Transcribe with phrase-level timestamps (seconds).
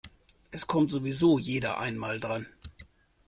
[0.49, 2.47] Es kommt sowieso jeder einmal dran.